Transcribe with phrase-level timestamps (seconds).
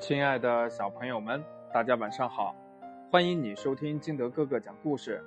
[0.00, 2.56] 亲爱的小朋友们，大家晚上好！
[3.10, 5.22] 欢迎你收听金德哥哥讲故事。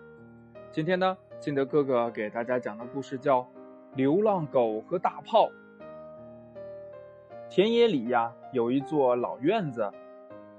[0.72, 3.42] 今天呢，金德哥哥给大家讲的故事叫
[3.94, 5.46] 《流浪狗和大炮》。
[7.52, 9.88] 田野里呀，有一座老院子，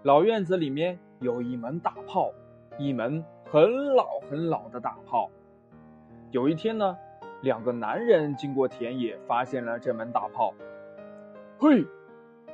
[0.04, 2.30] 老院子里面有一门大炮，
[2.78, 5.28] 一门很老很老的大炮。
[6.30, 6.96] 有一天呢，
[7.42, 10.54] 两个男人经过田野，发现了这门大炮。
[11.58, 11.84] 嘿！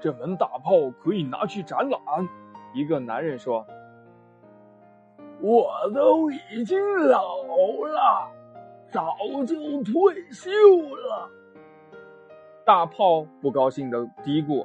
[0.01, 2.01] 这门大炮可以拿去展览。
[2.73, 3.67] 一个男人说
[5.41, 7.43] ：“我都已经老
[7.83, 8.31] 了，
[8.91, 10.51] 早就退休
[10.97, 11.31] 了。”
[12.65, 14.65] 大炮不高兴的嘀咕：“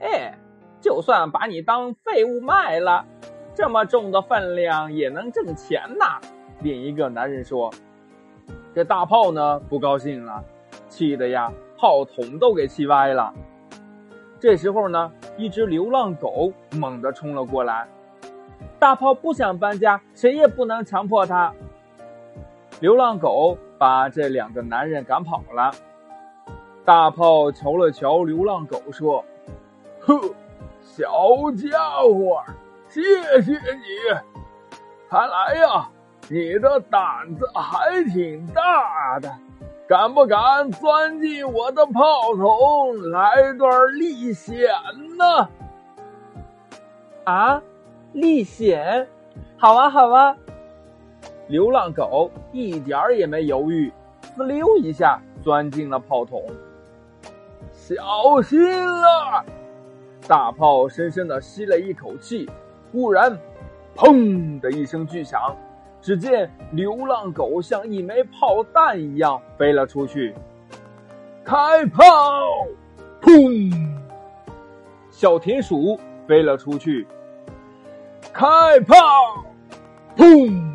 [0.00, 0.34] 哎，
[0.80, 3.04] 就算把你当废物卖了，
[3.54, 6.20] 这么重的分量也能挣钱呐。”
[6.62, 7.72] 另一个男人说
[8.74, 10.44] ：“这大炮呢，不高兴了，
[10.88, 13.32] 气的呀，炮筒都给气歪了。”
[14.40, 17.86] 这时候呢，一只流浪狗猛地冲了过来。
[18.78, 21.52] 大炮不想搬家，谁也不能强迫他。
[22.80, 25.70] 流浪狗把这两个男人赶跑了。
[26.86, 29.22] 大炮瞧了瞧流浪狗，说
[30.00, 30.18] ：“呵，
[30.80, 31.04] 小
[31.52, 32.42] 家伙，
[32.88, 33.02] 谢
[33.42, 34.18] 谢你。
[35.10, 35.90] 看来呀，
[36.30, 39.30] 你的胆子还挺大的。”
[39.90, 44.68] 敢不敢钻进我的炮筒来段历险
[45.18, 45.48] 呢？
[47.24, 47.60] 啊，
[48.12, 49.08] 历险，
[49.56, 50.36] 好啊好啊！
[51.48, 56.40] 流浪狗一点儿也没犹豫，滋溜一下钻进了炮筒。
[57.72, 59.44] 小心了！
[60.28, 62.48] 大炮深深的吸了一口气，
[62.92, 63.36] 忽然，
[63.96, 65.56] 砰的一声巨响。
[66.02, 70.34] 只见流浪狗像一枚炮弹一样飞了出去，
[71.44, 72.04] 开炮！
[73.20, 73.70] 砰！
[75.10, 77.06] 小田鼠飞了出去，
[78.32, 78.96] 开炮！
[80.16, 80.72] 砰！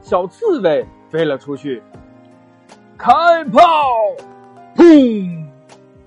[0.00, 1.82] 小刺猬飞了出去，
[2.96, 3.12] 开
[3.52, 3.62] 炮！
[4.76, 5.44] 砰！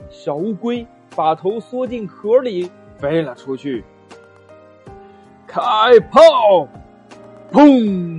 [0.10, 3.84] 小乌龟把头缩进壳里飞了出去，
[5.46, 5.62] 开
[6.10, 6.68] 炮！
[7.52, 8.19] 砰！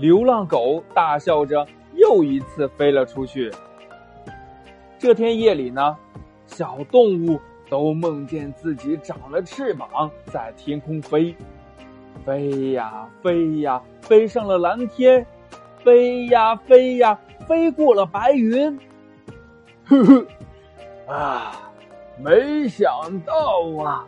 [0.00, 3.52] 流浪狗大笑着又一次飞了出去。
[4.98, 5.94] 这天夜里呢，
[6.46, 7.38] 小动物
[7.68, 11.36] 都梦见自己长了翅膀，在天空飞，
[12.24, 15.26] 飞呀飞呀，飞上了蓝天，
[15.84, 18.80] 飞呀飞呀，飞过了白云。
[19.84, 21.52] 呵呵，啊，
[22.18, 22.88] 没想
[23.26, 24.06] 到啊！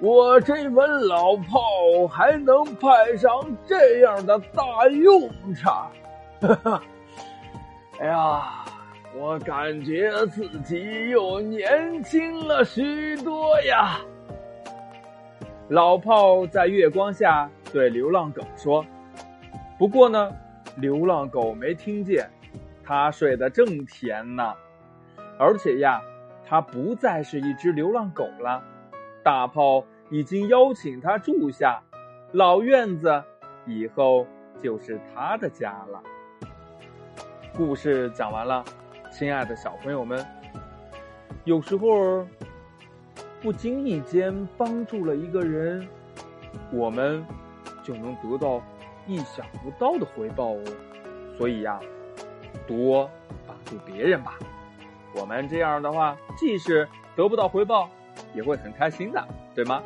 [0.00, 3.30] 我这门老炮还能派上
[3.66, 5.90] 这样的大用场，
[6.40, 6.82] 哈哈！
[8.00, 8.64] 哎呀，
[9.16, 14.00] 我感觉自己又年轻了许多呀。
[15.68, 18.84] 老炮在月光下对流浪狗说
[19.78, 20.30] ：“不过呢，
[20.76, 22.28] 流浪狗没听见，
[22.84, 24.52] 它睡得正甜呢。
[25.38, 26.02] 而且呀，
[26.44, 28.62] 它不再是一只流浪狗了。”
[29.24, 29.82] 大炮。
[30.10, 31.82] 已经邀请他住下，
[32.32, 33.24] 老院子
[33.66, 34.26] 以后
[34.62, 36.00] 就是他的家了。
[37.56, 38.62] 故事讲完了，
[39.10, 40.24] 亲爱的小朋友们，
[41.44, 42.24] 有时候
[43.40, 45.88] 不经意间帮助了一个人，
[46.70, 47.24] 我们
[47.82, 48.62] 就能得到
[49.06, 50.62] 意想不到的回报哦。
[51.38, 51.80] 所以呀，
[52.66, 53.10] 多
[53.46, 54.38] 帮助别人吧。
[55.16, 56.86] 我们这样的话，即使
[57.16, 57.88] 得不到回报。
[58.34, 59.82] 也会很开心的，对吗？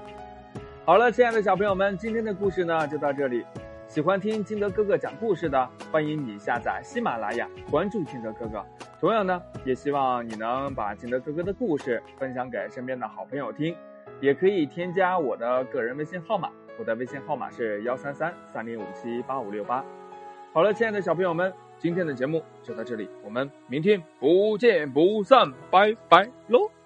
[0.84, 3.44] 好了，亲爱的小朋友们，今天的故事呢就到这里。
[3.86, 8.64] 喜欢听金德哥哥讲故事的，欢迎你下载喜马拉雅，关注金德哥哥。
[9.00, 13.74] 同样呢，也希望你能把金德哥哥的故事分享给身边的好朋友听，
[14.20, 19.82] 也可以添加我的个人微信号码，我的微信号码是幺三三三零五七八五六八。
[20.52, 26.77] 好了，亲爱的小朋友们，今天的节目就到这里，我们明天不见不散，拜拜喽。